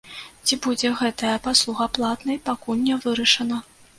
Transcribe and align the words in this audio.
Ці 0.45 0.55
будзе 0.65 0.89
гэтая 1.01 1.33
паслуга 1.49 1.87
платнай, 1.97 2.41
пакуль 2.49 2.83
не 2.87 2.95
вырашана. 3.07 3.63